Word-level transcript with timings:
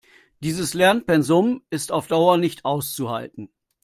Dieses 0.39 0.73
Lernpensum 0.73 1.61
ist 1.69 1.91
auf 1.91 2.07
Dauer 2.07 2.37
nicht 2.37 2.65
auszuhalten. 2.65 3.49